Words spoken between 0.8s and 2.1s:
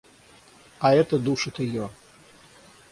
это душит ее.